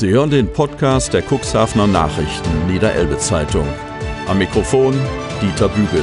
[0.00, 3.66] Sie hören den Podcast der Cuxhavener Nachrichten Niederelbe Zeitung.
[4.28, 4.94] Am Mikrofon
[5.42, 6.02] Dieter Bügel.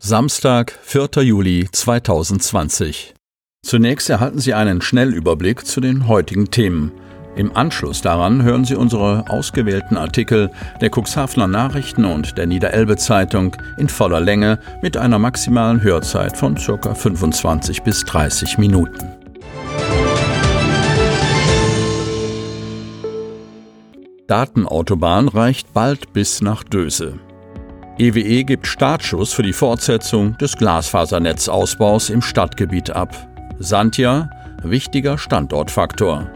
[0.00, 1.22] Samstag, 4.
[1.22, 3.14] Juli 2020.
[3.62, 6.92] Zunächst erhalten Sie einen Schnellüberblick zu den heutigen Themen.
[7.36, 10.50] Im Anschluss daran hören Sie unsere ausgewählten Artikel
[10.82, 16.56] der Cuxhavener Nachrichten und der Niederelbe Zeitung in voller Länge mit einer maximalen Hörzeit von
[16.56, 16.94] ca.
[16.94, 19.13] 25 bis 30 Minuten.
[24.26, 27.18] Datenautobahn reicht bald bis nach Döse.
[27.98, 33.14] EWE e gibt Startschuss für die Fortsetzung des Glasfasernetzausbaus im Stadtgebiet ab.
[33.58, 34.30] Sandja,
[34.62, 36.26] wichtiger Standortfaktor.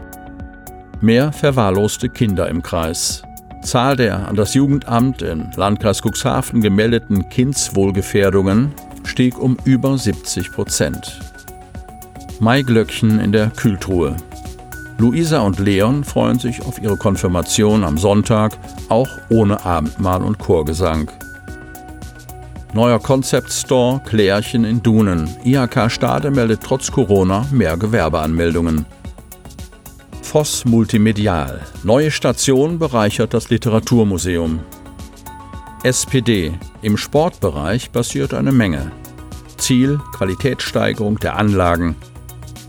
[1.01, 3.23] Mehr verwahrloste Kinder im Kreis.
[3.63, 8.71] Zahl der an das Jugendamt im Landkreis Cuxhaven gemeldeten Kindswohlgefährdungen
[9.03, 11.19] stieg um über 70 Prozent.
[12.39, 14.15] Maiglöckchen in der Kühltruhe.
[14.99, 21.09] Luisa und Leon freuen sich auf ihre Konfirmation am Sonntag, auch ohne Abendmahl und Chorgesang.
[22.73, 25.29] Neuer Concept Store Klärchen in Dunen.
[25.45, 28.85] IHK Stade meldet trotz Corona mehr Gewerbeanmeldungen.
[30.21, 31.61] Voss Multimedial.
[31.83, 34.59] Neue Station bereichert das Literaturmuseum.
[35.83, 36.51] SPD.
[36.81, 38.91] Im Sportbereich passiert eine Menge.
[39.55, 41.95] Ziel Qualitätssteigerung der Anlagen.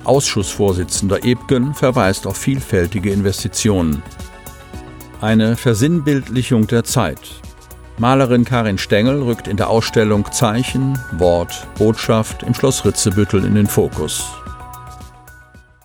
[0.05, 4.03] Ausschussvorsitzender Ebgen verweist auf vielfältige Investitionen.
[5.21, 7.21] Eine Versinnbildlichung der Zeit.
[7.99, 13.67] Malerin Karin Stengel rückt in der Ausstellung Zeichen, Wort, Botschaft im Schloss Ritzebüttel in den
[13.67, 14.25] Fokus.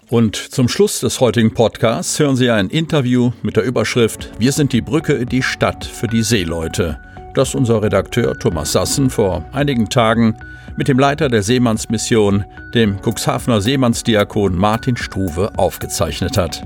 [0.10, 4.72] Und zum Schluss des heutigen Podcasts hören Sie ein Interview mit der Überschrift Wir sind
[4.72, 7.00] die Brücke, die Stadt für die Seeleute,
[7.34, 10.38] das unser Redakteur Thomas Sassen vor einigen Tagen
[10.78, 16.66] mit dem Leiter der Seemannsmission, dem Cuxhavener Seemannsdiakon Martin Struve, aufgezeichnet hat.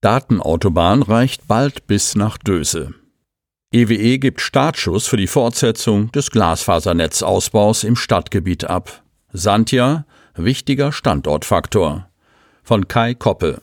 [0.00, 2.94] Datenautobahn reicht bald bis nach Döse.
[3.72, 9.02] EWE e gibt Startschuss für die Fortsetzung des Glasfasernetzausbaus im Stadtgebiet ab.
[9.32, 12.08] Sandja, wichtiger Standortfaktor.
[12.62, 13.60] Von Kai Koppe.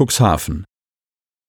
[0.00, 0.64] Cuxhaven.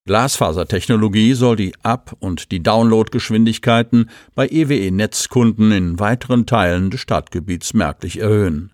[0.08, 8.20] Glasfasertechnologie soll die Up- und die Downloadgeschwindigkeiten bei EWE-Netzkunden in weiteren Teilen des Stadtgebiets merklich
[8.20, 8.72] erhöhen.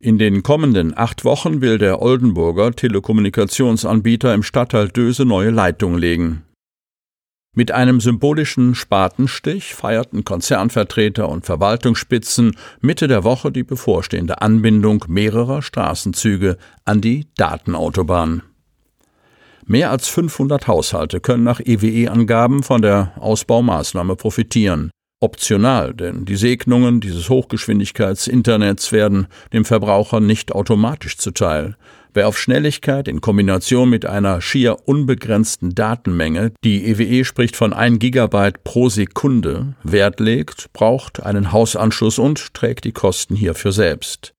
[0.00, 6.42] In den kommenden acht Wochen will der Oldenburger Telekommunikationsanbieter im Stadtteil Döse neue Leitungen legen.
[7.54, 15.62] Mit einem symbolischen Spatenstich feierten Konzernvertreter und Verwaltungsspitzen Mitte der Woche die bevorstehende Anbindung mehrerer
[15.62, 18.42] Straßenzüge an die Datenautobahn.
[19.72, 24.90] Mehr als 500 Haushalte können nach EWE-Angaben von der Ausbaumaßnahme profitieren.
[25.18, 31.76] Optional, denn die Segnungen dieses Hochgeschwindigkeits-Internets werden dem Verbraucher nicht automatisch zuteil.
[32.12, 37.72] Wer auf Schnelligkeit in Kombination mit einer schier unbegrenzten Datenmenge, die EWE e spricht von
[37.72, 44.34] 1 Gigabyte pro Sekunde, Wert legt, braucht einen Hausanschluss und trägt die Kosten hierfür selbst.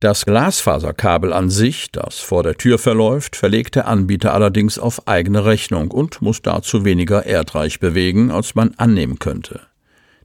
[0.00, 5.46] Das Glasfaserkabel an sich, das vor der Tür verläuft, verlegt der Anbieter allerdings auf eigene
[5.46, 9.62] Rechnung und muss dazu weniger Erdreich bewegen, als man annehmen könnte.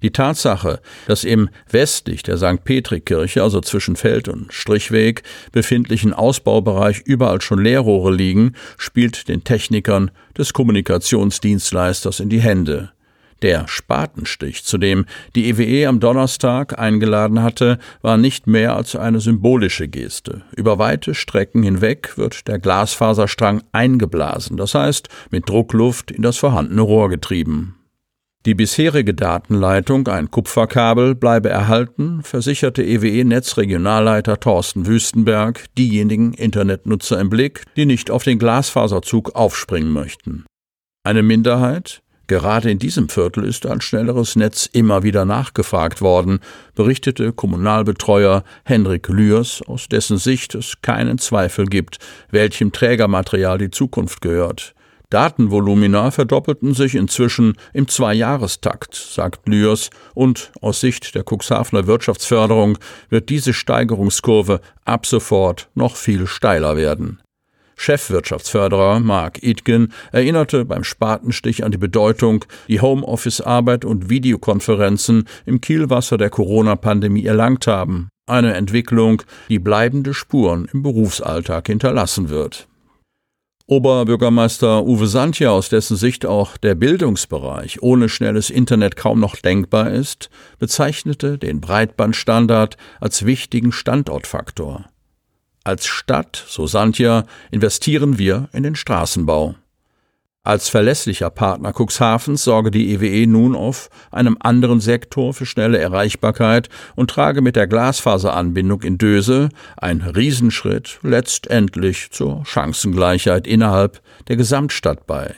[0.01, 2.65] Die Tatsache, dass im westlich der St.
[2.65, 5.23] Petrikirche, also zwischen Feld und Strichweg,
[5.53, 12.91] befindlichen Ausbaubereich überall schon Leerrohre liegen, spielt den Technikern des Kommunikationsdienstleisters in die Hände.
[13.41, 18.95] Der Spatenstich, zu dem die EWE e am Donnerstag eingeladen hatte, war nicht mehr als
[18.95, 20.43] eine symbolische Geste.
[20.55, 26.81] Über weite Strecken hinweg wird der Glasfaserstrang eingeblasen, das heißt mit Druckluft in das vorhandene
[26.81, 27.77] Rohr getrieben.
[28.45, 37.63] Die bisherige Datenleitung, ein Kupferkabel, bleibe erhalten, versicherte EWE-Netzregionalleiter Thorsten Wüstenberg diejenigen Internetnutzer im Blick,
[37.75, 40.45] die nicht auf den Glasfaserzug aufspringen möchten.
[41.03, 42.01] Eine Minderheit,
[42.31, 46.39] Gerade in diesem Viertel ist ein schnelleres Netz immer wieder nachgefragt worden,
[46.75, 51.97] berichtete Kommunalbetreuer Henrik Lührs, aus dessen Sicht es keinen Zweifel gibt,
[52.29, 54.73] welchem Trägermaterial die Zukunft gehört.
[55.09, 62.77] Datenvolumina verdoppelten sich inzwischen im Zweijahrestakt, sagt Lührs, und aus Sicht der Cuxhavener Wirtschaftsförderung
[63.09, 67.19] wird diese Steigerungskurve ab sofort noch viel steiler werden.
[67.81, 76.17] Chefwirtschaftsförderer Mark Itgen erinnerte beim Spatenstich an die Bedeutung, die Homeoffice-Arbeit und Videokonferenzen im Kielwasser
[76.17, 78.09] der Corona-Pandemie erlangt haben.
[78.27, 82.67] Eine Entwicklung, die bleibende Spuren im Berufsalltag hinterlassen wird.
[83.65, 89.89] Oberbürgermeister Uwe Santja, aus dessen Sicht auch der Bildungsbereich ohne schnelles Internet kaum noch denkbar
[89.89, 90.29] ist,
[90.59, 94.90] bezeichnete den Breitbandstandard als wichtigen Standortfaktor.
[95.63, 99.55] Als Stadt, so Santja, investieren wir in den Straßenbau.
[100.43, 105.77] Als verlässlicher Partner Cuxhavens sorge die EWE e nun auf einem anderen Sektor für schnelle
[105.77, 114.37] Erreichbarkeit und trage mit der Glasfaseranbindung in Döse ein Riesenschritt letztendlich zur Chancengleichheit innerhalb der
[114.37, 115.35] Gesamtstadt bei.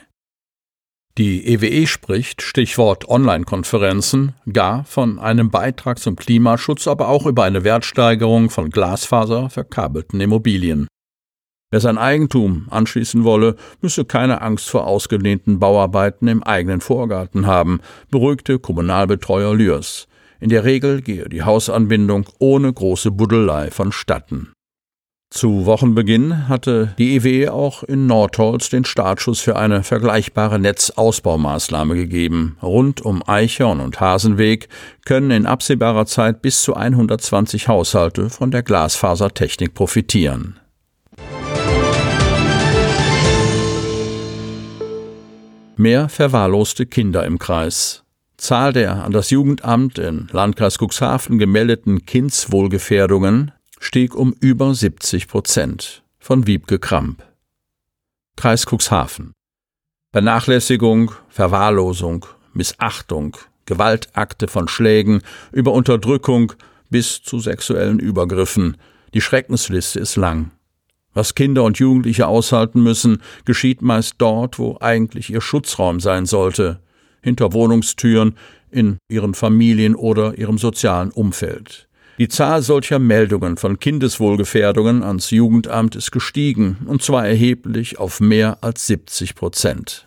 [1.19, 7.43] Die EWE e spricht, Stichwort Online-Konferenzen, gar von einem Beitrag zum Klimaschutz, aber auch über
[7.43, 10.87] eine Wertsteigerung von Glasfaser verkabelten Immobilien.
[11.69, 17.81] Wer sein Eigentum anschließen wolle, müsse keine Angst vor ausgedehnten Bauarbeiten im eigenen Vorgarten haben,
[18.09, 20.07] beruhigte Kommunalbetreuer Lürs.
[20.39, 24.51] In der Regel gehe die Hausanbindung ohne große Buddelei vonstatten.
[25.33, 32.55] Zu Wochenbeginn hatte die EWE auch in Nordholz den Startschuss für eine vergleichbare Netzausbaumaßnahme gegeben.
[32.61, 34.69] Rund um Eichhorn und Hasenweg
[35.05, 40.59] können in absehbarer Zeit bis zu 120 Haushalte von der Glasfasertechnik profitieren.
[45.75, 48.03] Mehr verwahrloste Kinder im Kreis.
[48.37, 53.51] Zahl der an das Jugendamt in Landkreis Cuxhaven gemeldeten Kindswohlgefährdungen
[53.83, 56.03] stieg um über 70 Prozent.
[56.17, 57.21] Von Wiebke Kramp.
[58.37, 59.33] Kreis Cuxhaven.
[60.13, 63.35] Vernachlässigung, Verwahrlosung, Missachtung,
[63.65, 65.21] Gewaltakte von Schlägen
[65.51, 66.53] über Unterdrückung
[66.89, 68.77] bis zu sexuellen Übergriffen.
[69.13, 70.51] Die Schreckensliste ist lang.
[71.13, 76.79] Was Kinder und Jugendliche aushalten müssen, geschieht meist dort, wo eigentlich ihr Schutzraum sein sollte,
[77.21, 78.37] hinter Wohnungstüren,
[78.71, 81.89] in ihren Familien oder ihrem sozialen Umfeld.
[82.19, 88.59] Die Zahl solcher Meldungen von Kindeswohlgefährdungen ans Jugendamt ist gestiegen, und zwar erheblich auf mehr
[88.61, 90.05] als 70 Prozent.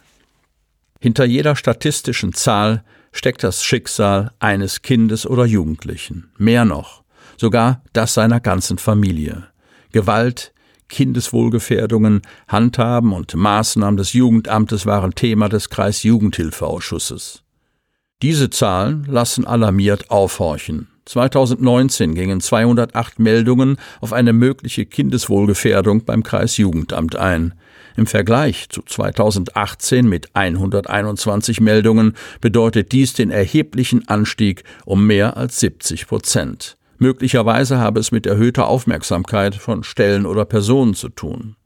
[1.01, 7.03] Hinter jeder statistischen Zahl steckt das Schicksal eines Kindes oder Jugendlichen, mehr noch,
[7.37, 9.49] sogar das seiner ganzen Familie.
[9.91, 10.53] Gewalt,
[10.89, 17.43] Kindeswohlgefährdungen, Handhaben und Maßnahmen des Jugendamtes waren Thema des Kreisjugendhilfeausschusses.
[18.23, 20.89] Diese Zahlen lassen alarmiert aufhorchen.
[21.07, 27.55] 2019 gingen 208 Meldungen auf eine mögliche Kindeswohlgefährdung beim Kreisjugendamt ein.
[27.97, 35.61] Im Vergleich zu 2018 mit 121 Meldungen bedeutet dies den erheblichen Anstieg um mehr als
[35.61, 36.77] 70 Prozent.
[36.99, 41.57] Möglicherweise habe es mit erhöhter Aufmerksamkeit von Stellen oder Personen zu tun.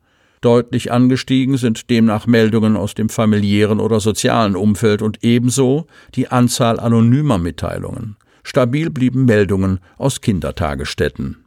[0.40, 6.80] Deutlich angestiegen sind demnach Meldungen aus dem familiären oder sozialen Umfeld und ebenso die Anzahl
[6.80, 8.16] anonymer Mitteilungen.
[8.50, 11.44] Stabil blieben Meldungen aus Kindertagesstätten.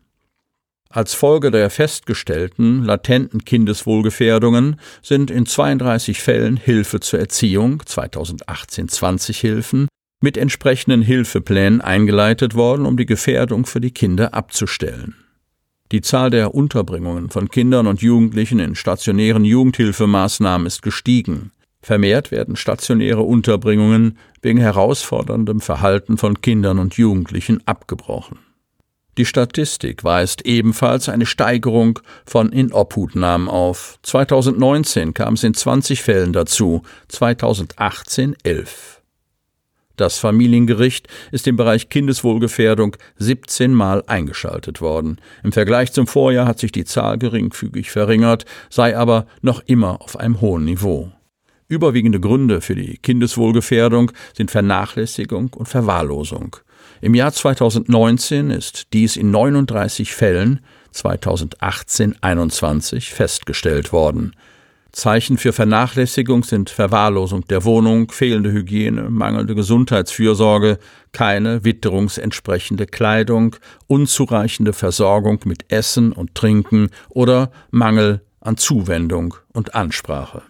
[0.89, 9.37] Als Folge der festgestellten latenten Kindeswohlgefährdungen sind in 32 Fällen Hilfe zur Erziehung 2018 20
[9.37, 9.89] Hilfen
[10.21, 15.13] mit entsprechenden Hilfeplänen eingeleitet worden, um die Gefährdung für die Kinder abzustellen.
[15.91, 21.51] Die Zahl der Unterbringungen von Kindern und Jugendlichen in stationären Jugendhilfemaßnahmen ist gestiegen.
[21.83, 28.39] Vermehrt werden stationäre Unterbringungen wegen herausforderndem Verhalten von Kindern und Jugendlichen abgebrochen.
[29.17, 33.99] Die Statistik weist ebenfalls eine Steigerung von Inobhutnahmen auf.
[34.01, 39.01] 2019 kam es in 20 Fällen dazu, 2018 11.
[39.97, 45.19] Das Familiengericht ist im Bereich Kindeswohlgefährdung 17 Mal eingeschaltet worden.
[45.43, 50.17] Im Vergleich zum Vorjahr hat sich die Zahl geringfügig verringert, sei aber noch immer auf
[50.17, 51.11] einem hohen Niveau.
[51.67, 56.57] Überwiegende Gründe für die Kindeswohlgefährdung sind Vernachlässigung und Verwahrlosung.
[57.01, 60.59] Im Jahr 2019 ist dies in 39 Fällen
[60.91, 64.35] 2018 21 festgestellt worden.
[64.93, 70.77] Zeichen für Vernachlässigung sind Verwahrlosung der Wohnung, fehlende Hygiene, mangelnde Gesundheitsfürsorge,
[71.11, 73.55] keine witterungsentsprechende Kleidung,
[73.87, 80.43] unzureichende Versorgung mit Essen und Trinken oder Mangel an Zuwendung und Ansprache.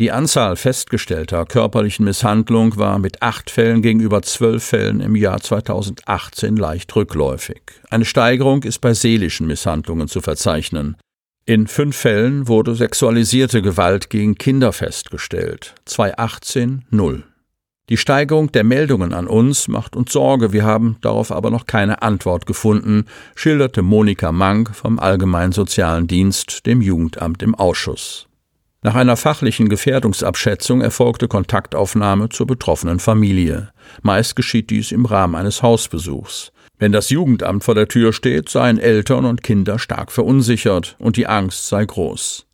[0.00, 6.56] Die Anzahl festgestellter körperlichen Misshandlung war mit acht Fällen gegenüber zwölf Fällen im Jahr 2018
[6.56, 7.62] leicht rückläufig.
[7.90, 10.96] Eine Steigerung ist bei seelischen Misshandlungen zu verzeichnen.
[11.46, 15.76] In fünf Fällen wurde sexualisierte Gewalt gegen Kinder festgestellt.
[15.84, 17.22] 2018 0.
[17.88, 22.02] Die Steigerung der Meldungen an uns macht uns Sorge, wir haben darauf aber noch keine
[22.02, 23.04] Antwort gefunden,
[23.36, 28.26] schilderte Monika Mank vom Allgemeinen Sozialen Dienst dem Jugendamt im Ausschuss.
[28.84, 33.70] Nach einer fachlichen Gefährdungsabschätzung erfolgte Kontaktaufnahme zur betroffenen Familie.
[34.02, 36.52] Meist geschieht dies im Rahmen eines Hausbesuchs.
[36.78, 41.26] Wenn das Jugendamt vor der Tür steht, seien Eltern und Kinder stark verunsichert und die
[41.26, 42.46] Angst sei groß.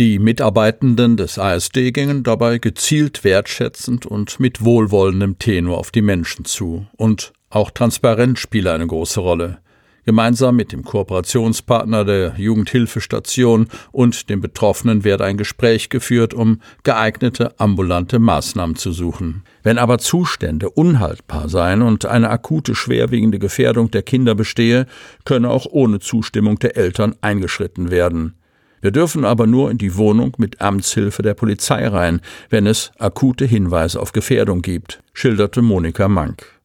[0.00, 6.44] Die Mitarbeitenden des ASD gingen dabei gezielt wertschätzend und mit wohlwollendem Tenor auf die Menschen
[6.44, 6.84] zu.
[6.96, 9.58] Und auch Transparenz spiele eine große Rolle.
[10.06, 17.58] Gemeinsam mit dem Kooperationspartner der Jugendhilfestation und dem Betroffenen werde ein Gespräch geführt, um geeignete
[17.58, 19.42] ambulante Maßnahmen zu suchen.
[19.64, 24.86] Wenn aber Zustände unhaltbar seien und eine akute schwerwiegende Gefährdung der Kinder bestehe,
[25.24, 28.34] könne auch ohne Zustimmung der Eltern eingeschritten werden.
[28.80, 33.44] Wir dürfen aber nur in die Wohnung mit Amtshilfe der Polizei rein, wenn es akute
[33.44, 36.55] Hinweise auf Gefährdung gibt, schilderte Monika Mank.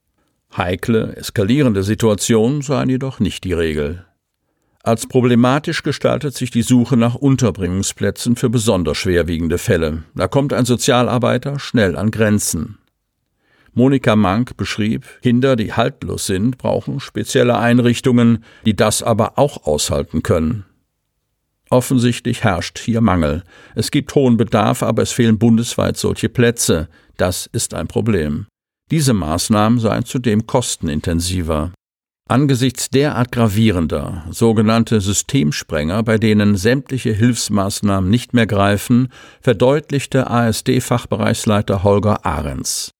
[0.55, 4.05] Heikle, eskalierende Situationen seien jedoch nicht die Regel.
[4.83, 10.03] Als problematisch gestaltet sich die Suche nach Unterbringungsplätzen für besonders schwerwiegende Fälle.
[10.15, 12.79] Da kommt ein Sozialarbeiter schnell an Grenzen.
[13.73, 20.23] Monika Mank beschrieb, Kinder, die haltlos sind, brauchen spezielle Einrichtungen, die das aber auch aushalten
[20.23, 20.65] können.
[21.69, 23.43] Offensichtlich herrscht hier Mangel.
[23.75, 26.89] Es gibt hohen Bedarf, aber es fehlen bundesweit solche Plätze.
[27.15, 28.47] Das ist ein Problem.
[28.91, 31.71] Diese Maßnahmen seien zudem kostenintensiver.
[32.29, 39.09] Angesichts derart gravierender, sogenannte Systemsprenger, bei denen sämtliche Hilfsmaßnahmen nicht mehr greifen,
[39.41, 42.91] verdeutlichte ASD-Fachbereichsleiter Holger Ahrens.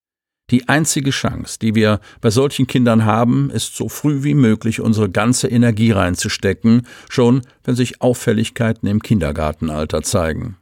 [0.50, 5.10] Die einzige Chance, die wir bei solchen Kindern haben, ist so früh wie möglich unsere
[5.10, 10.58] ganze Energie reinzustecken, schon wenn sich Auffälligkeiten im Kindergartenalter zeigen.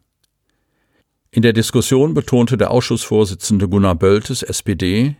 [1.32, 5.16] In der Diskussion betonte der Ausschussvorsitzende Gunnar Böltes, SPD,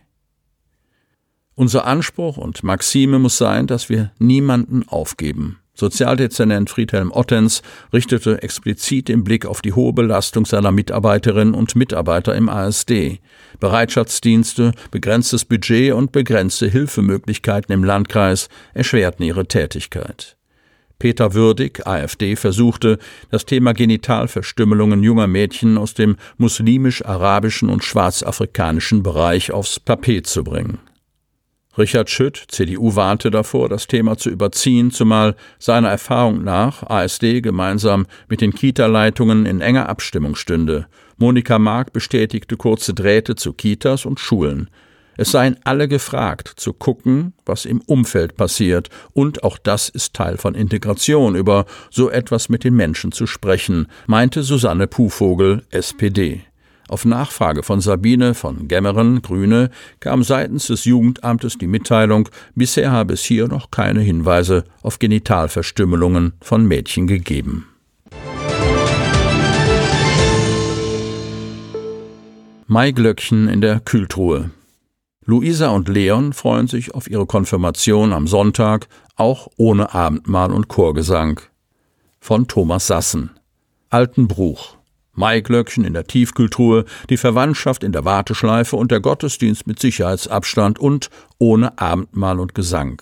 [1.60, 5.58] unser Anspruch und Maxime muss sein, dass wir niemanden aufgeben.
[5.74, 7.60] Sozialdezernent Friedhelm Ottens
[7.92, 13.20] richtete explizit den Blick auf die hohe Belastung seiner Mitarbeiterinnen und Mitarbeiter im ASD.
[13.60, 20.38] Bereitschaftsdienste, begrenztes Budget und begrenzte Hilfemöglichkeiten im Landkreis erschwerten ihre Tätigkeit.
[21.00, 22.98] Peter Würdig, AfD, versuchte,
[23.30, 30.78] das Thema Genitalverstümmelungen junger Mädchen aus dem muslimisch-arabischen und schwarzafrikanischen Bereich aufs Tapet zu bringen.
[31.78, 38.06] Richard Schütt, CDU, warnte davor, das Thema zu überziehen, zumal seiner Erfahrung nach ASD gemeinsam
[38.28, 40.86] mit den Kita-Leitungen in enger Abstimmung stünde.
[41.16, 44.68] Monika Mark bestätigte kurze Drähte zu Kitas und Schulen.
[45.20, 50.38] Es seien alle gefragt, zu gucken, was im Umfeld passiert, und auch das ist Teil
[50.38, 56.40] von Integration, über so etwas mit den Menschen zu sprechen, meinte Susanne Puhvogel, SPD.
[56.88, 59.68] Auf Nachfrage von Sabine von Gemmeren, Grüne,
[60.00, 66.32] kam seitens des Jugendamtes die Mitteilung, bisher habe es hier noch keine Hinweise auf Genitalverstümmelungen
[66.40, 67.66] von Mädchen gegeben.
[72.68, 74.50] Maiglöckchen in der Kühltruhe.
[75.30, 81.38] Luisa und Leon freuen sich auf ihre Konfirmation am Sonntag, auch ohne Abendmahl und Chorgesang.
[82.18, 83.30] Von Thomas Sassen.
[83.90, 84.76] Altenbruch.
[85.12, 91.10] Maiglöckchen in der Tiefkühltruhe, die Verwandtschaft in der Warteschleife und der Gottesdienst mit Sicherheitsabstand und
[91.38, 93.00] ohne Abendmahl und Gesang.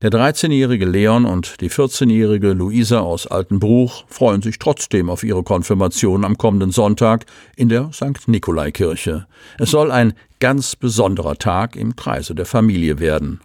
[0.00, 6.24] Der 13-jährige Leon und die 14-jährige Luisa aus Altenbruch freuen sich trotzdem auf ihre Konfirmation
[6.24, 7.24] am kommenden Sonntag
[7.56, 8.28] in der St.
[8.28, 9.26] Nikolaikirche.
[9.58, 10.12] Es soll ein
[10.44, 13.40] ganz besonderer Tag im Kreise der Familie werden.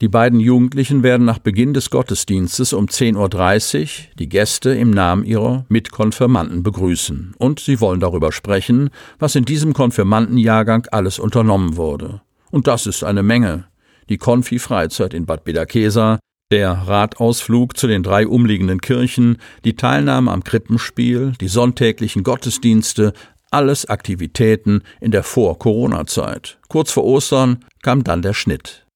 [0.00, 3.88] Die beiden Jugendlichen werden nach Beginn des Gottesdienstes um 10.30 Uhr
[4.20, 7.34] die Gäste im Namen ihrer Mitkonfirmanden begrüßen.
[7.38, 12.20] Und sie wollen darüber sprechen, was in diesem Konfirmandenjahrgang alles unternommen wurde.
[12.52, 13.64] Und das ist eine Menge.
[14.08, 16.20] Die Konfi-Freizeit in Bad Bederkesa,
[16.52, 23.14] der Radausflug zu den drei umliegenden Kirchen, die Teilnahme am Krippenspiel, die sonntäglichen Gottesdienste,
[23.50, 26.58] alles Aktivitäten in der Vor-Corona-Zeit.
[26.68, 28.86] Kurz vor Ostern kam dann der Schnitt.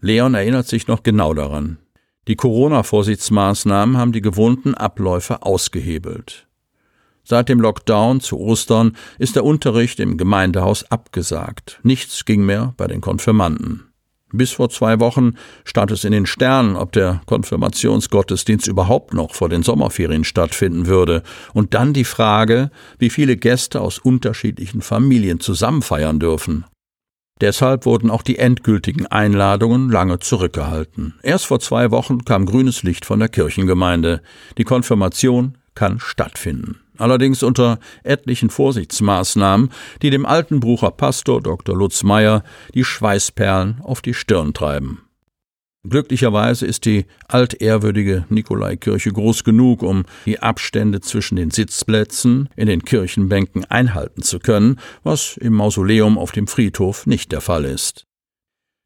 [0.00, 1.78] Leon erinnert sich noch genau daran.
[2.28, 6.46] Die Corona-Vorsichtsmaßnahmen haben die gewohnten Abläufe ausgehebelt.
[7.24, 11.78] Seit dem Lockdown zu Ostern ist der Unterricht im Gemeindehaus abgesagt.
[11.82, 13.91] Nichts ging mehr bei den Konfirmanden.
[14.32, 15.34] Bis vor zwei Wochen
[15.64, 21.22] stand es in den Sternen, ob der Konfirmationsgottesdienst überhaupt noch vor den Sommerferien stattfinden würde.
[21.52, 26.64] Und dann die Frage, wie viele Gäste aus unterschiedlichen Familien zusammen feiern dürfen.
[27.42, 31.14] Deshalb wurden auch die endgültigen Einladungen lange zurückgehalten.
[31.22, 34.22] Erst vor zwei Wochen kam grünes Licht von der Kirchengemeinde.
[34.58, 36.80] Die Konfirmation kann stattfinden.
[37.02, 39.70] Allerdings unter etlichen Vorsichtsmaßnahmen,
[40.02, 41.76] die dem Altenbrucher Pastor Dr.
[41.76, 42.44] Lutz Meyer
[42.74, 45.02] die Schweißperlen auf die Stirn treiben.
[45.82, 52.84] Glücklicherweise ist die altehrwürdige Nikolaikirche groß genug, um die Abstände zwischen den Sitzplätzen in den
[52.84, 58.06] Kirchenbänken einhalten zu können, was im Mausoleum auf dem Friedhof nicht der Fall ist.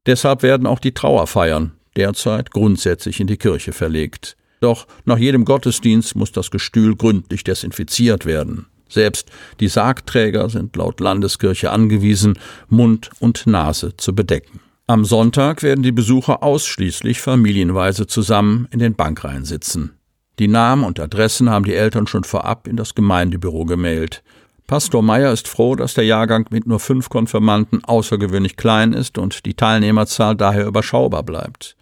[0.06, 4.38] Deshalb werden auch die Trauerfeiern derzeit grundsätzlich in die Kirche verlegt.
[4.66, 8.66] Doch nach jedem Gottesdienst muss das Gestühl gründlich desinfiziert werden.
[8.88, 9.30] Selbst
[9.60, 12.36] die Sargträger sind laut Landeskirche angewiesen,
[12.68, 14.58] Mund und Nase zu bedecken.
[14.88, 19.92] Am Sonntag werden die Besucher ausschließlich familienweise zusammen in den Bankreihen sitzen.
[20.40, 24.24] Die Namen und Adressen haben die Eltern schon vorab in das Gemeindebüro gemailt.
[24.66, 29.46] Pastor Meyer ist froh, dass der Jahrgang mit nur fünf Konfirmanden außergewöhnlich klein ist und
[29.46, 31.75] die Teilnehmerzahl daher überschaubar bleibt.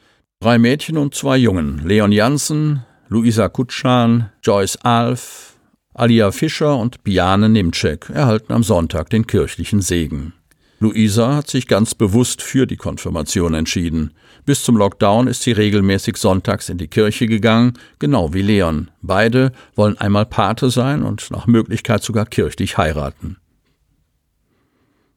[0.45, 5.55] Drei Mädchen und zwei Jungen, Leon Janssen, Luisa Kutschan, Joyce Alf,
[5.95, 10.35] Alia Fischer und Biane Nimczek erhalten am Sonntag den kirchlichen Segen.
[10.81, 14.13] Luisa hat sich ganz bewusst für die Konfirmation entschieden.
[14.45, 18.91] Bis zum Lockdown ist sie regelmäßig sonntags in die Kirche gegangen, genau wie Leon.
[19.01, 23.39] Beide wollen einmal Pate sein und nach Möglichkeit sogar kirchlich heiraten.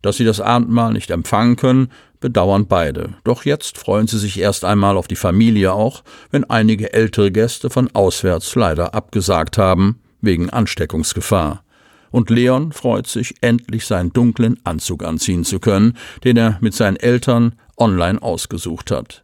[0.01, 3.15] Dass sie das Abendmahl nicht empfangen können, bedauern beide.
[3.23, 7.69] Doch jetzt freuen sie sich erst einmal auf die Familie auch, wenn einige ältere Gäste
[7.69, 11.63] von auswärts leider abgesagt haben, wegen Ansteckungsgefahr
[12.11, 16.97] und Leon freut sich, endlich seinen dunklen Anzug anziehen zu können, den er mit seinen
[16.97, 19.23] Eltern online ausgesucht hat.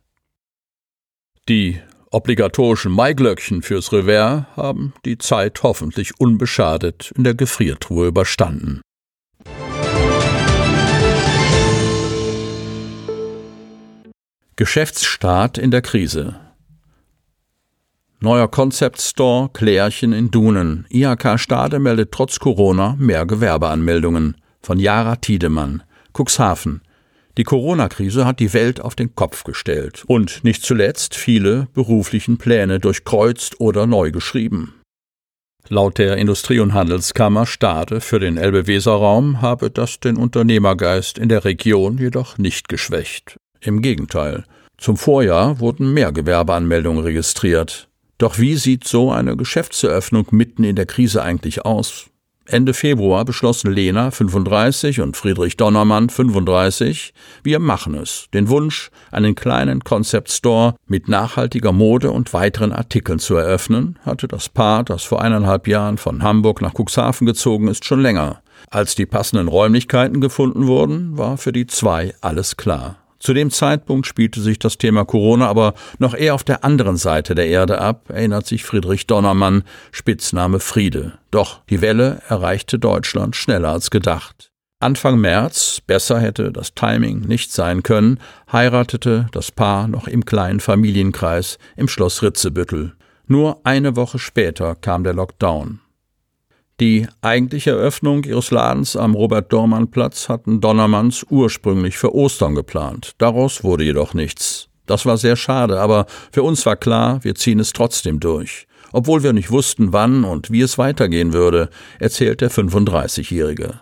[1.49, 1.79] Die
[2.11, 8.81] obligatorischen Maiglöckchen fürs Revers haben die Zeit hoffentlich unbeschadet in der Gefriertruhe überstanden.
[14.55, 16.35] Geschäftsstart in der Krise.
[18.19, 20.85] Neuer Concept Store Klärchen in Dunen.
[20.91, 24.37] IHK Stade meldet trotz Corona mehr Gewerbeanmeldungen.
[24.61, 25.81] Von Jara Tiedemann.
[26.15, 26.83] Cuxhaven.
[27.35, 32.79] Die Corona-Krise hat die Welt auf den Kopf gestellt und nicht zuletzt viele beruflichen Pläne
[32.79, 34.75] durchkreuzt oder neu geschrieben.
[35.67, 41.43] Laut der Industrie- und Handelskammer Stade für den Elbe-Weser-Raum habe das den Unternehmergeist in der
[41.43, 43.37] Region jedoch nicht geschwächt.
[43.63, 44.43] Im Gegenteil.
[44.77, 47.87] Zum Vorjahr wurden mehr Gewerbeanmeldungen registriert.
[48.17, 52.07] Doch wie sieht so eine Geschäftseröffnung mitten in der Krise eigentlich aus?
[52.45, 58.27] Ende Februar beschlossen Lena 35 und Friedrich Donnermann 35, wir machen es.
[58.33, 64.27] Den Wunsch, einen kleinen Concept Store mit nachhaltiger Mode und weiteren Artikeln zu eröffnen, hatte
[64.27, 68.41] das Paar, das vor eineinhalb Jahren von Hamburg nach Cuxhaven gezogen ist, schon länger.
[68.69, 73.02] Als die passenden Räumlichkeiten gefunden wurden, war für die zwei alles klar.
[73.23, 77.35] Zu dem Zeitpunkt spielte sich das Thema Corona aber noch eher auf der anderen Seite
[77.35, 81.13] der Erde ab, erinnert sich Friedrich Donnermann, Spitzname Friede.
[81.31, 84.51] Doch die Welle erreichte Deutschland schneller als gedacht.
[84.81, 88.19] Anfang März, besser hätte das Timing nicht sein können,
[88.51, 92.91] heiratete das Paar noch im kleinen Familienkreis im Schloss Ritzebüttel.
[93.25, 95.79] Nur eine Woche später kam der Lockdown.
[96.79, 103.11] Die eigentliche Eröffnung ihres Ladens am Robert-Dormann-Platz hatten Donnermanns ursprünglich für Ostern geplant.
[103.19, 104.69] Daraus wurde jedoch nichts.
[104.85, 108.67] Das war sehr schade, aber für uns war klar, wir ziehen es trotzdem durch.
[108.91, 113.79] Obwohl wir nicht wussten, wann und wie es weitergehen würde, erzählt der 35-Jährige.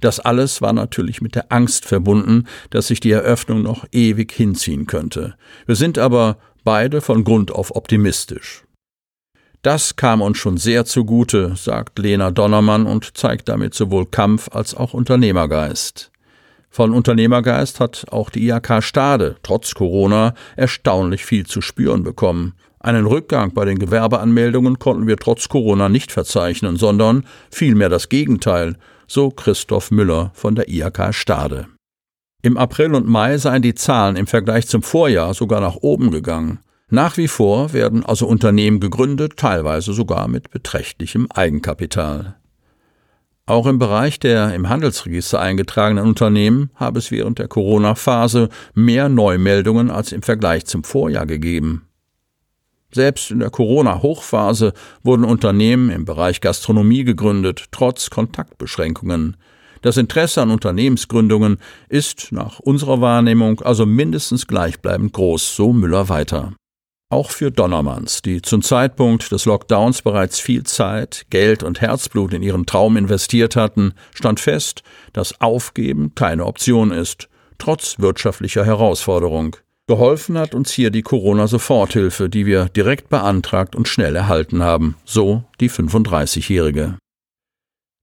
[0.00, 4.86] Das alles war natürlich mit der Angst verbunden, dass sich die Eröffnung noch ewig hinziehen
[4.86, 5.34] könnte.
[5.66, 8.64] Wir sind aber beide von Grund auf optimistisch.
[9.64, 14.74] Das kam uns schon sehr zugute, sagt Lena Donnermann und zeigt damit sowohl Kampf als
[14.74, 16.12] auch Unternehmergeist.
[16.68, 22.52] Von Unternehmergeist hat auch die IHK Stade trotz Corona erstaunlich viel zu spüren bekommen.
[22.78, 28.76] Einen Rückgang bei den Gewerbeanmeldungen konnten wir trotz Corona nicht verzeichnen, sondern vielmehr das Gegenteil,
[29.06, 31.68] so Christoph Müller von der IHK Stade.
[32.42, 36.58] Im April und Mai seien die Zahlen im Vergleich zum Vorjahr sogar nach oben gegangen.
[36.94, 42.36] Nach wie vor werden also Unternehmen gegründet, teilweise sogar mit beträchtlichem Eigenkapital.
[43.46, 49.90] Auch im Bereich der im Handelsregister eingetragenen Unternehmen habe es während der Corona-Phase mehr Neumeldungen
[49.90, 51.88] als im Vergleich zum Vorjahr gegeben.
[52.92, 59.36] Selbst in der Corona-Hochphase wurden Unternehmen im Bereich Gastronomie gegründet, trotz Kontaktbeschränkungen.
[59.82, 66.52] Das Interesse an Unternehmensgründungen ist nach unserer Wahrnehmung also mindestens gleichbleibend groß, so Müller weiter.
[67.14, 72.42] Auch für Donnermanns, die zum Zeitpunkt des Lockdowns bereits viel Zeit, Geld und Herzblut in
[72.42, 79.54] ihren Traum investiert hatten, stand fest, dass Aufgeben keine Option ist, trotz wirtschaftlicher Herausforderung.
[79.86, 85.44] Geholfen hat uns hier die Corona-Soforthilfe, die wir direkt beantragt und schnell erhalten haben, so
[85.60, 86.98] die 35-Jährige.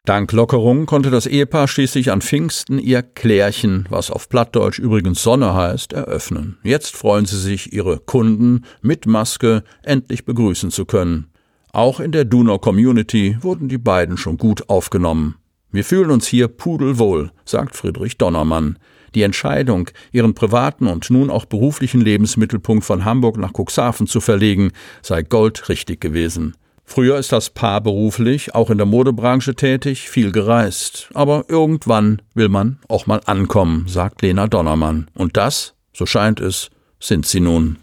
[0.05, 5.53] Dank Lockerung konnte das Ehepaar schließlich an Pfingsten ihr Klärchen, was auf Plattdeutsch übrigens Sonne
[5.53, 6.57] heißt, eröffnen.
[6.63, 11.27] Jetzt freuen sie sich, ihre Kunden mit Maske endlich begrüßen zu können.
[11.71, 15.35] Auch in der Donau Community wurden die beiden schon gut aufgenommen.
[15.69, 18.79] Wir fühlen uns hier pudelwohl, sagt Friedrich Donnermann.
[19.13, 24.71] Die Entscheidung, ihren privaten und nun auch beruflichen Lebensmittelpunkt von Hamburg nach Cuxhaven zu verlegen,
[25.03, 26.55] sei goldrichtig gewesen.
[26.93, 31.07] Früher ist das Paar beruflich, auch in der Modebranche tätig, viel gereist.
[31.13, 35.07] Aber irgendwann will man auch mal ankommen, sagt Lena Donnermann.
[35.13, 37.77] Und das, so scheint es, sind sie nun.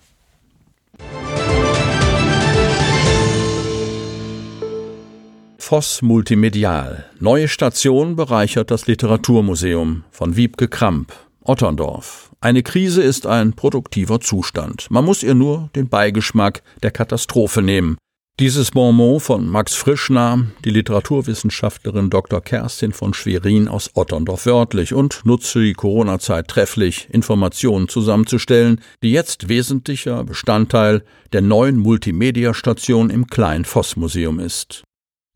[5.56, 7.06] Voss Multimedial.
[7.18, 12.30] Neue Station bereichert das Literaturmuseum von Wiebke Kramp, Otterndorf.
[12.42, 14.90] Eine Krise ist ein produktiver Zustand.
[14.90, 17.96] Man muss ihr nur den Beigeschmack der Katastrophe nehmen.
[18.40, 22.40] Dieses Bonmot von Max Frisch nahm die Literaturwissenschaftlerin Dr.
[22.40, 29.48] Kerstin von Schwerin aus Otterndorf wörtlich und nutzte die Corona-Zeit trefflich, Informationen zusammenzustellen, die jetzt
[29.48, 34.84] wesentlicher Bestandteil der neuen Multimedia-Station im Klein-Voss-Museum ist.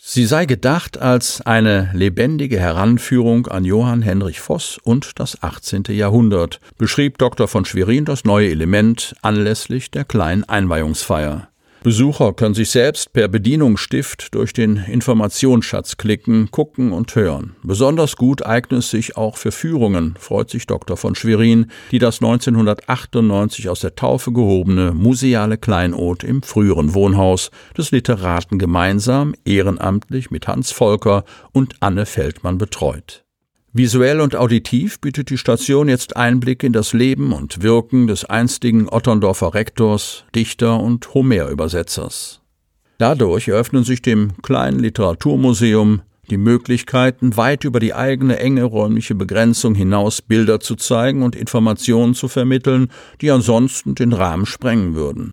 [0.00, 5.84] Sie sei gedacht als eine lebendige Heranführung an Johann Henrich Voss und das 18.
[5.88, 7.48] Jahrhundert, beschrieb Dr.
[7.48, 11.51] von Schwerin das neue Element anlässlich der kleinen Einweihungsfeier.
[11.82, 17.56] Besucher können sich selbst per Bedienungsstift durch den Informationsschatz klicken, gucken und hören.
[17.64, 20.96] Besonders gut eignet es sich auch für Führungen, freut sich Dr.
[20.96, 27.90] von Schwerin, die das 1998 aus der Taufe gehobene museale Kleinod im früheren Wohnhaus des
[27.90, 33.24] Literaten gemeinsam ehrenamtlich mit Hans Volker und Anne Feldmann betreut.
[33.74, 38.86] Visuell und auditiv bietet die Station jetzt Einblick in das Leben und Wirken des einstigen
[38.86, 42.42] Otterndorfer Rektors, Dichter und Homerübersetzers.
[42.98, 49.74] Dadurch eröffnen sich dem kleinen Literaturmuseum die Möglichkeiten, weit über die eigene enge räumliche Begrenzung
[49.74, 52.88] hinaus Bilder zu zeigen und Informationen zu vermitteln,
[53.22, 55.30] die ansonsten den Rahmen sprengen würden.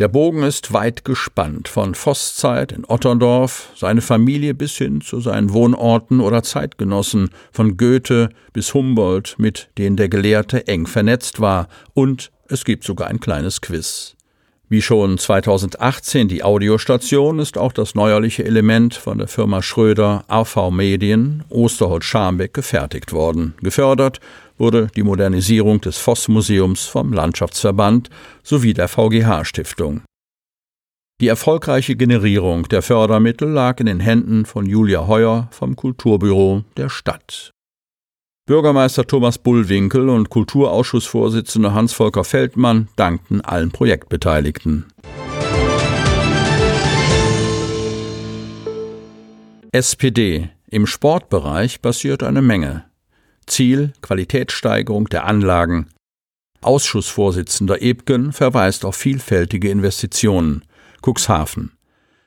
[0.00, 5.52] Der Bogen ist weit gespannt, von Vosszeit in Otterndorf, seine Familie bis hin zu seinen
[5.52, 12.30] Wohnorten oder Zeitgenossen, von Goethe bis Humboldt, mit denen der Gelehrte eng vernetzt war, und
[12.48, 14.16] es gibt sogar ein kleines Quiz.
[14.70, 20.70] Wie schon 2018 die Audiostation ist auch das neuerliche Element von der Firma Schröder AV
[20.70, 23.52] Medien Osterholz-Scharmbeck gefertigt worden.
[23.60, 24.20] Gefördert
[24.60, 28.10] wurde die Modernisierung des Voss-Museums vom Landschaftsverband
[28.44, 30.02] sowie der VGH-Stiftung.
[31.20, 36.88] Die erfolgreiche Generierung der Fördermittel lag in den Händen von Julia Heuer vom Kulturbüro der
[36.88, 37.50] Stadt.
[38.46, 44.86] Bürgermeister Thomas Bullwinkel und Kulturausschussvorsitzender Hans-Volker Feldmann dankten allen Projektbeteiligten.
[49.72, 50.50] SPD.
[50.68, 52.89] Im Sportbereich passiert eine Menge.
[53.50, 55.88] Ziel Qualitätssteigerung der Anlagen.
[56.62, 60.64] Ausschussvorsitzender Ebgen verweist auf vielfältige Investitionen.
[61.02, 61.72] Cuxhaven.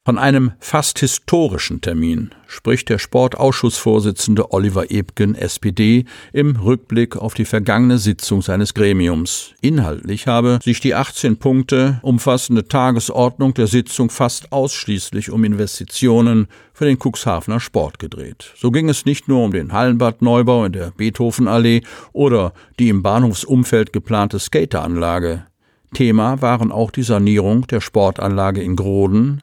[0.06, 7.46] Von einem fast historischen Termin spricht der Sportausschussvorsitzende Oliver Ebgen, SPD, im Rückblick auf die
[7.46, 9.54] vergangene Sitzung seines Gremiums.
[9.62, 16.84] Inhaltlich habe sich die 18 Punkte umfassende Tagesordnung der Sitzung fast ausschließlich um Investitionen für
[16.84, 18.52] den Cuxhavener Sport gedreht.
[18.58, 23.94] So ging es nicht nur um den Hallenbadneubau in der Beethovenallee oder die im Bahnhofsumfeld
[23.94, 25.46] geplante Skateranlage.
[25.94, 29.42] Thema waren auch die Sanierung der Sportanlage in Groden,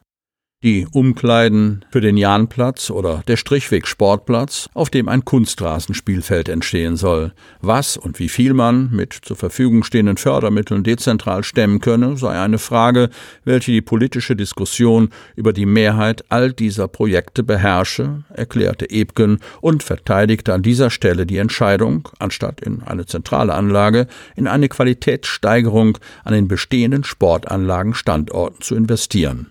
[0.63, 7.33] die Umkleiden für den Jahnplatz oder der Strichweg Sportplatz, auf dem ein Kunstrasenspielfeld entstehen soll.
[7.61, 12.59] Was und wie viel man mit zur Verfügung stehenden Fördermitteln dezentral stemmen könne, sei eine
[12.59, 13.09] Frage,
[13.43, 20.53] welche die politische Diskussion über die Mehrheit all dieser Projekte beherrsche, erklärte Ebgen und verteidigte
[20.53, 26.47] an dieser Stelle die Entscheidung, anstatt in eine zentrale Anlage, in eine Qualitätssteigerung an den
[26.47, 29.47] bestehenden Sportanlagenstandorten zu investieren.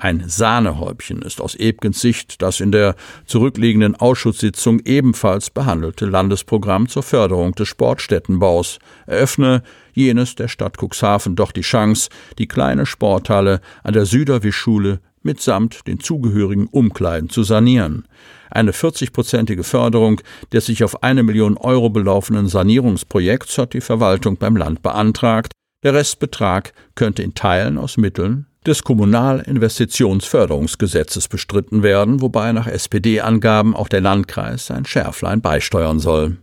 [0.00, 2.94] Ein Sahnehäubchen ist aus Ebgens Sicht das in der
[3.26, 8.78] zurückliegenden Ausschusssitzung ebenfalls behandelte Landesprogramm zur Förderung des Sportstättenbaus.
[9.06, 15.88] Eröffne jenes der Stadt Cuxhaven doch die Chance, die kleine Sporthalle an der Süderwischschule mitsamt
[15.88, 18.06] den zugehörigen Umkleiden zu sanieren.
[18.52, 20.20] Eine 40-prozentige Förderung
[20.52, 25.50] des sich auf eine Million Euro belaufenden Sanierungsprojekts hat die Verwaltung beim Land beantragt.
[25.82, 33.88] Der Restbetrag könnte in Teilen aus Mitteln des Kommunalinvestitionsförderungsgesetzes bestritten werden, wobei nach SPD-Angaben auch
[33.88, 36.36] der Landkreis ein Schärflein beisteuern soll.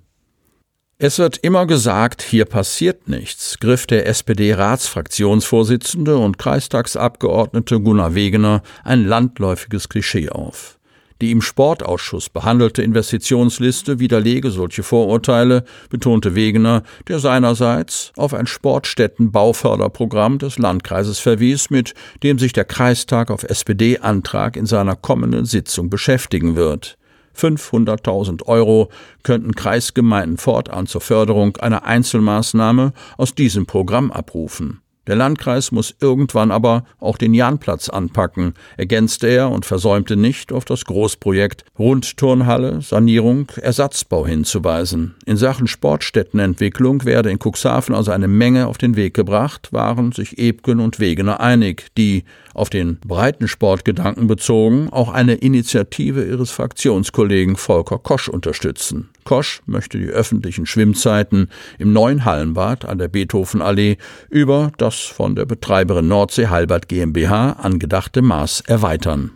[0.98, 9.06] Es wird immer gesagt, hier passiert nichts, griff der SPD-Ratsfraktionsvorsitzende und Kreistagsabgeordnete Gunnar Wegener ein
[9.06, 10.80] landläufiges Klischee auf.
[11.22, 20.40] Die im Sportausschuss behandelte Investitionsliste widerlege solche Vorurteile, betonte Wegener, der seinerseits auf ein Sportstättenbauförderprogramm
[20.40, 26.58] des Landkreises verwies, mit dem sich der Kreistag auf SPD-Antrag in seiner kommenden Sitzung beschäftigen
[26.58, 26.98] wird.
[27.36, 28.90] 500.000 Euro
[29.24, 34.82] könnten Kreisgemeinden fortan zur Förderung einer Einzelmaßnahme aus diesem Programm abrufen.
[35.08, 40.66] Der Landkreis muss irgendwann aber auch den Jahnplatz anpacken, ergänzte er und versäumte nicht, auf
[40.66, 45.16] das Großprojekt Rundturnhalle, Sanierung, Ersatzbau hinzuweisen.
[45.26, 50.38] In Sachen Sportstättenentwicklung werde in Cuxhaven also eine Menge auf den Weg gebracht, waren sich
[50.38, 52.24] Ebgen und Wegener einig, die,
[52.56, 59.10] auf den breiten Sportgedanken bezogen, auch eine Initiative ihres Fraktionskollegen Volker Kosch unterstützen.
[59.26, 63.98] Kosch möchte die öffentlichen Schwimmzeiten im neuen Hallenbad an der Beethovenallee
[64.30, 69.32] über das von der Betreiberin Nordsee Halbert GmbH angedachte Maß erweitern.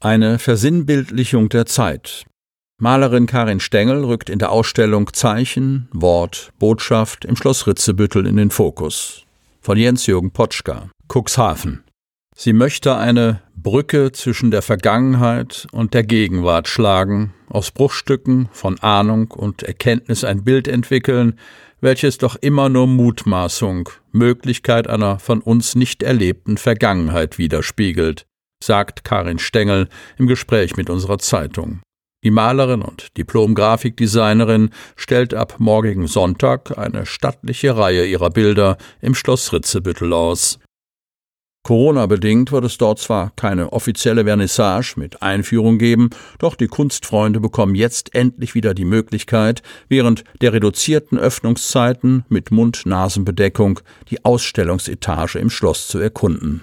[0.00, 2.24] Eine Versinnbildlichung der Zeit.
[2.82, 8.50] Malerin Karin Stengel rückt in der Ausstellung Zeichen, Wort, Botschaft im Schloss Ritzebüttel in den
[8.50, 9.22] Fokus.
[9.60, 11.84] Von Jens-Jürgen Potschka, Cuxhaven.
[12.34, 19.30] Sie möchte eine Brücke zwischen der Vergangenheit und der Gegenwart schlagen, aus Bruchstücken von Ahnung
[19.30, 21.38] und Erkenntnis ein Bild entwickeln,
[21.80, 28.26] welches doch immer nur Mutmaßung, Möglichkeit einer von uns nicht erlebten Vergangenheit widerspiegelt,
[28.60, 31.80] sagt Karin Stengel im Gespräch mit unserer Zeitung.
[32.24, 39.52] Die Malerin und Diplom-Grafikdesignerin stellt ab morgigen Sonntag eine stattliche Reihe ihrer Bilder im Schloss
[39.52, 40.60] Ritzebüttel aus.
[41.64, 47.76] Corona-bedingt wird es dort zwar keine offizielle Vernissage mit Einführung geben, doch die Kunstfreunde bekommen
[47.76, 53.80] jetzt endlich wieder die Möglichkeit, während der reduzierten Öffnungszeiten mit Mund-Nasen-Bedeckung
[54.10, 56.62] die Ausstellungsetage im Schloss zu erkunden.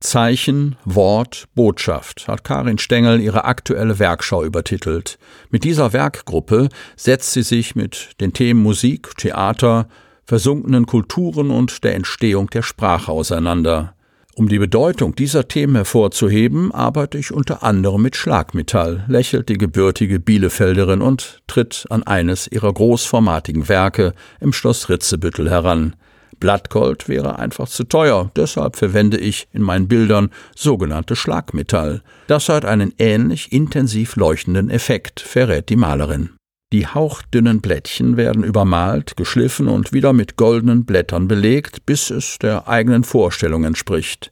[0.00, 5.18] Zeichen, Wort, Botschaft hat Karin Stengel ihre aktuelle Werkschau übertitelt.
[5.50, 9.88] Mit dieser Werkgruppe setzt sie sich mit den Themen Musik, Theater,
[10.24, 13.94] versunkenen Kulturen und der Entstehung der Sprache auseinander.
[14.36, 20.20] Um die Bedeutung dieser Themen hervorzuheben, arbeite ich unter anderem mit Schlagmetall, lächelt die gebürtige
[20.20, 25.96] Bielefelderin und tritt an eines ihrer großformatigen Werke im Schloss Ritzebüttel heran.
[26.40, 32.02] Blattgold wäre einfach zu teuer, deshalb verwende ich in meinen Bildern sogenannte Schlagmetall.
[32.26, 36.30] Das hat einen ähnlich intensiv leuchtenden Effekt, verrät die Malerin.
[36.72, 42.68] Die hauchdünnen Blättchen werden übermalt, geschliffen und wieder mit goldenen Blättern belegt, bis es der
[42.68, 44.30] eigenen Vorstellung entspricht.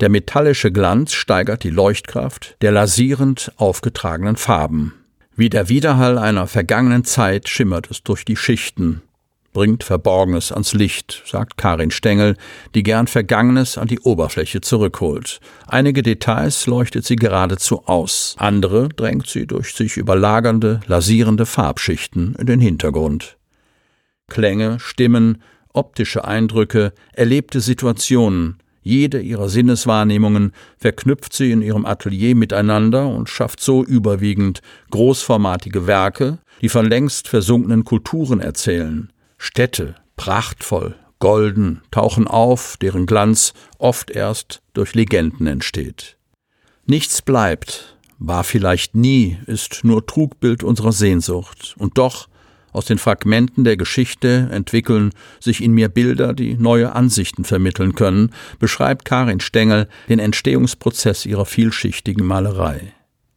[0.00, 4.94] Der metallische Glanz steigert die Leuchtkraft der lasierend aufgetragenen Farben.
[5.36, 9.02] Wie der Widerhall einer vergangenen Zeit schimmert es durch die Schichten,
[9.54, 12.36] bringt Verborgenes ans Licht, sagt Karin Stengel,
[12.74, 15.40] die gern Vergangenes an die Oberfläche zurückholt.
[15.66, 22.46] Einige Details leuchtet sie geradezu aus, andere drängt sie durch sich überlagernde, lasierende Farbschichten in
[22.46, 23.38] den Hintergrund.
[24.28, 33.08] Klänge, Stimmen, optische Eindrücke, erlebte Situationen, jede ihrer Sinneswahrnehmungen verknüpft sie in ihrem Atelier miteinander
[33.08, 41.82] und schafft so überwiegend großformatige Werke, die von längst versunkenen Kulturen erzählen, Städte, prachtvoll, golden,
[41.90, 46.16] tauchen auf, deren Glanz oft erst durch Legenden entsteht.
[46.86, 52.28] Nichts bleibt, war vielleicht nie, ist nur Trugbild unserer Sehnsucht, und doch
[52.74, 58.32] aus den Fragmenten der Geschichte entwickeln sich in mir Bilder, die neue Ansichten vermitteln können,
[58.58, 62.92] beschreibt Karin Stengel den Entstehungsprozess ihrer vielschichtigen Malerei.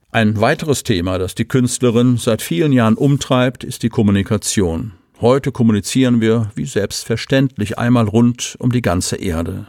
[0.09, 4.93] Ein weiteres Thema, das die Künstlerin seit vielen Jahren umtreibt, ist die Kommunikation.
[5.19, 9.67] Heute kommunizieren wir wie selbstverständlich einmal rund um die ganze Erde.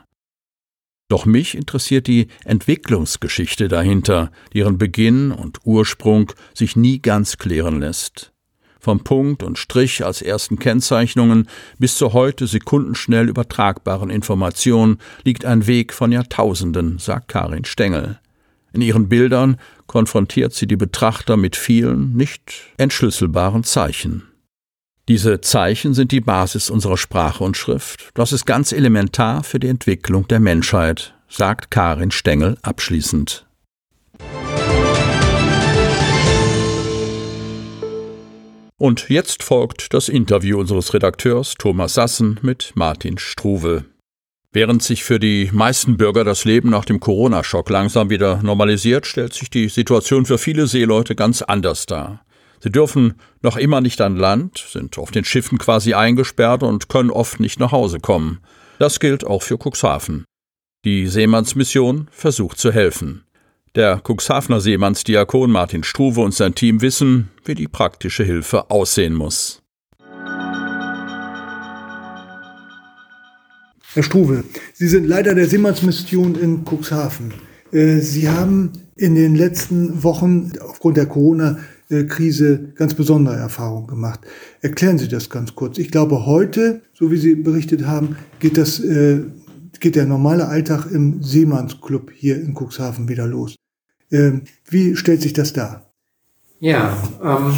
[1.09, 8.33] Doch mich interessiert die Entwicklungsgeschichte dahinter, deren Beginn und Ursprung sich nie ganz klären lässt.
[8.79, 15.67] Vom Punkt und Strich als ersten Kennzeichnungen bis zur heute sekundenschnell übertragbaren Information liegt ein
[15.67, 18.21] Weg von Jahrtausenden, sagt Karin Stengel.
[18.75, 19.57] In ihren Bildern
[19.87, 24.25] konfrontiert sie die Betrachter mit vielen, nicht entschlüsselbaren Zeichen.
[25.09, 28.11] Diese Zeichen sind die Basis unserer Sprache und Schrift.
[28.13, 33.47] Das ist ganz elementar für die Entwicklung der Menschheit, sagt Karin Stengel abschließend.
[38.77, 43.87] Und jetzt folgt das Interview unseres Redakteurs Thomas Sassen mit Martin Struve.
[44.53, 49.33] Während sich für die meisten Bürger das Leben nach dem Corona-Schock langsam wieder normalisiert, stellt
[49.33, 52.21] sich die Situation für viele Seeleute ganz anders dar.
[52.61, 57.11] Sie dürfen noch immer nicht an Land, sind auf den Schiffen quasi eingesperrt und können
[57.11, 58.41] oft nicht nach Hause kommen.
[58.79, 60.25] Das gilt auch für Cuxhaven.
[60.85, 63.25] Die Seemannsmission versucht zu helfen.
[63.75, 69.63] Der Cuxhavener Seemannsdiakon Martin Struve und sein Team wissen, wie die praktische Hilfe aussehen muss.
[73.95, 74.45] Herr Struve,
[74.75, 77.35] Sie sind Leiter der Seemannsmission in Cuxhaven.
[77.73, 81.07] Äh, Sie haben in den letzten Wochen aufgrund der
[81.89, 84.21] Corona-Krise ganz besondere Erfahrungen gemacht.
[84.61, 85.79] Erklären Sie das ganz kurz.
[85.79, 89.23] Ich glaube, heute, so wie Sie berichtet haben, geht, das, äh,
[89.81, 93.57] geht der normale Alltag im Seemannsclub hier in Cuxhaven wieder los.
[94.11, 95.91] Ähm, wie stellt sich das dar?
[96.61, 97.53] Ja, ähm,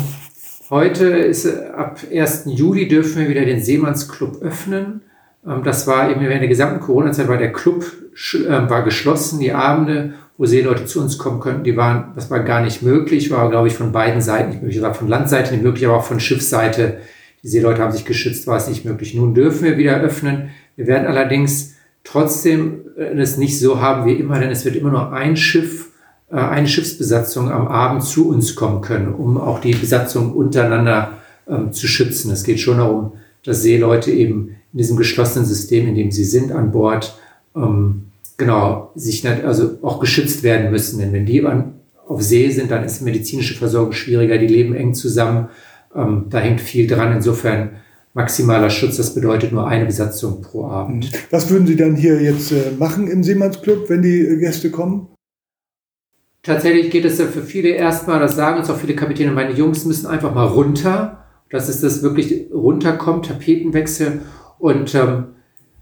[0.68, 2.44] heute ist ab 1.
[2.46, 5.02] Juli dürfen wir wieder den Seemannsclub öffnen.
[5.46, 7.84] Ähm, das war eben während der gesamten Corona-Zeit war der Club
[8.34, 9.40] äh, war geschlossen.
[9.40, 13.30] Die Abende, wo Seeleute zu uns kommen könnten, die waren, das war gar nicht möglich,
[13.30, 14.78] war, glaube ich, von beiden Seiten nicht möglich.
[14.80, 17.00] Das war von Landseite nicht möglich, aber auch von Schiffsseite.
[17.42, 19.14] Die Seeleute haben sich geschützt, war es nicht möglich.
[19.14, 20.48] Nun dürfen wir wieder öffnen.
[20.76, 21.74] Wir werden allerdings
[22.04, 25.90] trotzdem äh, es nicht so haben wie immer, denn es wird immer nur ein Schiff,
[26.30, 31.70] äh, eine Schiffsbesatzung am Abend zu uns kommen können, um auch die Besatzung untereinander ähm,
[31.74, 32.32] zu schützen.
[32.32, 33.12] Es geht schon darum,
[33.44, 37.18] dass Seeleute eben in diesem geschlossenen System, in dem sie sind, an Bord,
[37.54, 38.09] ähm,
[38.40, 40.98] genau, sich nicht, also auch geschützt werden müssen.
[40.98, 41.74] Denn wenn die an,
[42.08, 45.48] auf See sind, dann ist medizinische Versorgung schwieriger, die leben eng zusammen,
[45.94, 47.12] ähm, da hängt viel dran.
[47.12, 47.76] Insofern
[48.14, 51.12] maximaler Schutz, das bedeutet nur eine Besatzung pro Abend.
[51.30, 55.06] Was würden Sie dann hier jetzt äh, machen im Seemannsclub, wenn die äh, Gäste kommen?
[56.42, 59.84] Tatsächlich geht es ja für viele erstmal, das sagen uns auch viele Kapitäne, meine Jungs
[59.84, 64.22] müssen einfach mal runter, dass es das wirklich runterkommt, Tapetenwechsel
[64.58, 65.24] und ähm,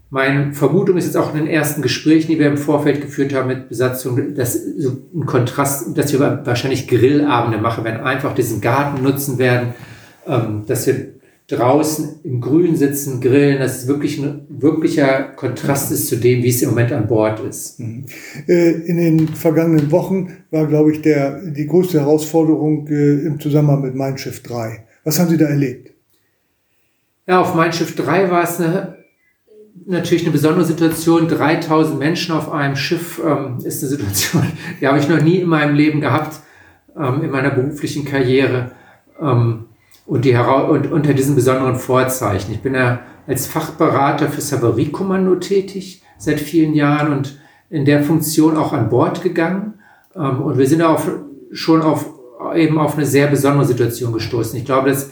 [0.09, 3.47] meine Vermutung ist jetzt auch in den ersten Gesprächen, die wir im Vorfeld geführt haben
[3.47, 9.03] mit Besatzung, dass so ein Kontrast, dass wir wahrscheinlich Grillabende machen werden, einfach diesen Garten
[9.03, 9.73] nutzen werden,
[10.25, 11.19] ähm, dass wir
[11.49, 16.49] draußen im Grün sitzen, grillen, dass es wirklich ein wirklicher Kontrast ist zu dem, wie
[16.49, 17.79] es im Moment an Bord ist.
[17.79, 18.05] Mhm.
[18.47, 23.81] Äh, in den vergangenen Wochen war, glaube ich, der, die größte Herausforderung äh, im Zusammenhang
[23.81, 24.85] mit Mein Schiff 3.
[25.03, 25.91] Was haben Sie da erlebt?
[27.27, 28.98] Ja, auf Mein Schiff 3 war es eine,
[29.85, 31.27] natürlich eine besondere Situation.
[31.27, 34.43] 3000 Menschen auf einem Schiff ähm, ist eine Situation,
[34.81, 36.39] die habe ich noch nie in meinem Leben gehabt,
[36.97, 38.71] ähm, in meiner beruflichen Karriere.
[39.21, 39.65] Ähm,
[40.05, 42.51] und, die, und unter diesen besonderen Vorzeichen.
[42.51, 47.39] Ich bin ja als Fachberater für Savariekommando tätig seit vielen Jahren und
[47.69, 49.75] in der Funktion auch an Bord gegangen.
[50.15, 51.01] Ähm, und wir sind auch
[51.51, 52.11] schon auf,
[52.55, 54.57] eben auf eine sehr besondere Situation gestoßen.
[54.57, 55.11] Ich glaube, dass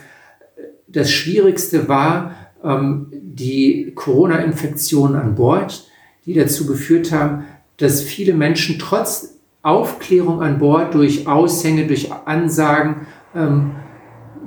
[0.88, 2.32] das Schwierigste war
[2.67, 5.88] ähm, die Corona-Infektionen an Bord,
[6.25, 7.45] die dazu geführt haben,
[7.77, 13.71] dass viele Menschen trotz Aufklärung an Bord durch Aushänge, durch Ansagen ähm,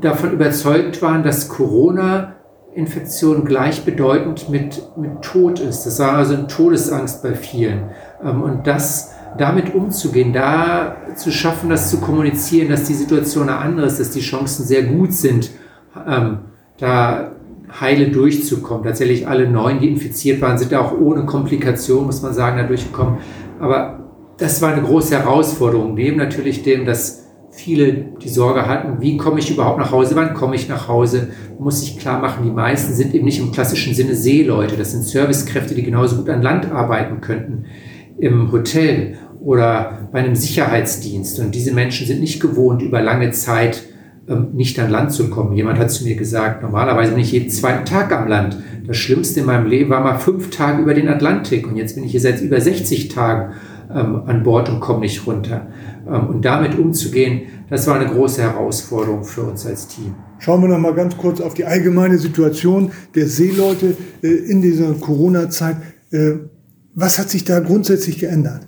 [0.01, 5.85] davon überzeugt waren, dass Corona-Infektion gleichbedeutend mit, mit Tod ist.
[5.85, 7.91] Das war also eine Todesangst bei vielen.
[8.23, 13.59] Ähm, und das damit umzugehen, da zu schaffen, das zu kommunizieren, dass die Situation eine
[13.59, 15.51] andere ist, dass die Chancen sehr gut sind,
[16.07, 16.39] ähm,
[16.79, 17.33] da
[17.79, 18.85] heile durchzukommen.
[18.85, 23.19] Tatsächlich alle neun, die infiziert waren, sind auch ohne Komplikation, muss man sagen, da durchgekommen.
[23.59, 24.01] Aber
[24.39, 29.41] das war eine große Herausforderung, neben natürlich dem, dass viele die Sorge hatten, wie komme
[29.41, 31.29] ich überhaupt nach Hause, wann komme ich nach Hause,
[31.59, 35.03] muss ich klar machen, die meisten sind eben nicht im klassischen Sinne Seeleute, das sind
[35.03, 37.67] Servicekräfte, die genauso gut an Land arbeiten könnten,
[38.19, 41.41] im Hotel oder bei einem Sicherheitsdienst.
[41.41, 43.83] Und diese Menschen sind nicht gewohnt, über lange Zeit
[44.37, 45.55] nicht an Land zu kommen.
[45.55, 48.57] Jemand hat zu mir gesagt, normalerweise bin ich jeden zweiten Tag am Land.
[48.87, 52.05] Das Schlimmste in meinem Leben war mal fünf Tage über den Atlantik und jetzt bin
[52.05, 53.55] ich hier seit über 60 Tagen
[53.93, 55.69] ähm, an Bord und komme nicht runter.
[56.09, 60.15] Ähm, und damit umzugehen, das war eine große Herausforderung für uns als Team.
[60.39, 64.93] Schauen wir noch mal ganz kurz auf die allgemeine Situation der Seeleute äh, in dieser
[64.95, 65.77] Corona-Zeit.
[66.11, 66.33] Äh,
[66.95, 68.67] was hat sich da grundsätzlich geändert?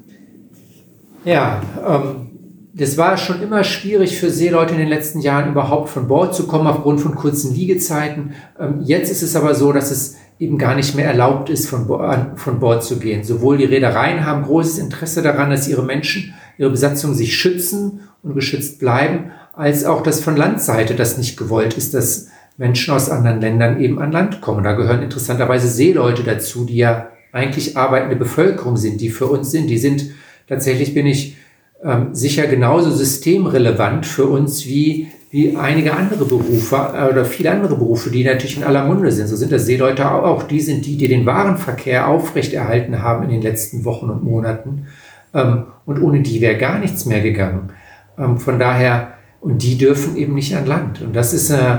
[1.25, 2.32] Ja, ähm,
[2.74, 6.46] das war schon immer schwierig für Seeleute in den letzten Jahren überhaupt von Bord zu
[6.46, 8.32] kommen aufgrund von kurzen Liegezeiten.
[8.58, 11.87] Ähm, jetzt ist es aber so, dass es eben gar nicht mehr erlaubt ist, von,
[11.87, 13.24] Bord, von Bord zu gehen.
[13.24, 18.35] Sowohl die Reedereien haben großes Interesse daran, dass ihre Menschen, ihre Besatzung sich schützen und
[18.35, 23.40] geschützt bleiben, als auch, dass von Landseite das nicht gewollt ist, dass Menschen aus anderen
[23.40, 24.64] Ländern eben an Land kommen.
[24.64, 29.68] Da gehören interessanterweise Seeleute dazu, die ja eigentlich arbeitende Bevölkerung sind, die für uns sind.
[29.68, 30.11] Die sind
[30.48, 31.37] tatsächlich, bin ich
[31.85, 37.77] ähm, sicher genauso systemrelevant für uns wie, wie einige andere Berufe äh, oder viele andere
[37.77, 39.26] Berufe, die natürlich in aller Munde sind.
[39.26, 40.45] So sind das Seeleute auch.
[40.45, 44.87] Die sind die, die den Warenverkehr aufrechterhalten haben in den letzten Wochen und Monaten.
[45.35, 47.70] Ähm, und ohne die wäre gar nichts mehr gegangen.
[48.18, 51.03] Ähm, von daher, und die dürfen eben nicht an Land.
[51.03, 51.78] Und das ist, äh,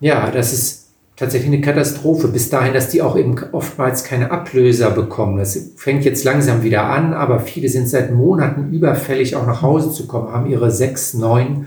[0.00, 0.85] ja, das ist
[1.16, 2.28] tatsächlich eine Katastrophe.
[2.28, 5.38] Bis dahin, dass die auch eben oftmals keine Ablöser bekommen.
[5.38, 9.90] Das fängt jetzt langsam wieder an, aber viele sind seit Monaten überfällig, auch nach Hause
[9.90, 11.66] zu kommen, haben ihre sechs, neun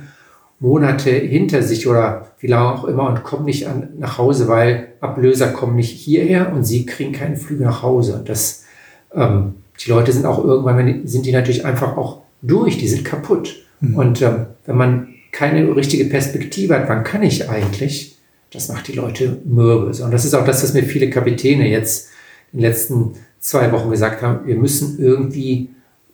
[0.60, 4.90] Monate hinter sich oder wie lange auch immer und kommen nicht an, nach Hause, weil
[5.00, 8.22] Ablöser kommen nicht hierher und sie kriegen keinen Flüge nach Hause.
[8.26, 8.66] Das,
[9.16, 13.56] ähm, die Leute sind auch irgendwann, sind die natürlich einfach auch durch, die sind kaputt.
[13.80, 13.96] Mhm.
[13.96, 18.19] Und ähm, wenn man keine richtige Perspektive hat, wann kann ich eigentlich,
[18.52, 19.88] das macht die Leute mürbe.
[20.04, 22.10] Und das ist auch das, was mir viele Kapitäne jetzt
[22.52, 25.70] in den letzten zwei Wochen gesagt haben, wir müssen irgendwie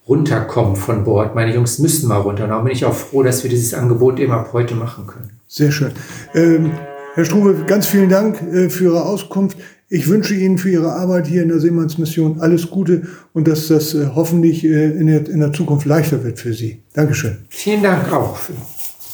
[0.07, 1.33] runterkommen von Bord.
[1.33, 2.43] Meine Jungs müssen mal runter.
[2.43, 5.31] Und darum bin ich auch froh, dass wir dieses Angebot eben ab heute machen können.
[5.47, 5.91] Sehr schön.
[6.33, 6.71] Ähm,
[7.15, 9.57] Herr Strube, ganz vielen Dank äh, für Ihre Auskunft.
[9.88, 13.93] Ich wünsche Ihnen für Ihre Arbeit hier in der Seemannsmission alles Gute und dass das
[13.93, 16.83] äh, hoffentlich äh, in, der, in der Zukunft leichter wird für Sie.
[16.93, 17.38] Dankeschön.
[17.49, 18.59] Vielen Dank auch für die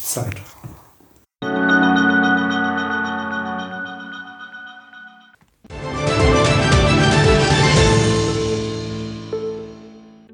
[0.04, 0.51] Zeit.